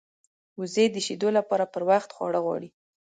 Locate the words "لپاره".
1.37-1.65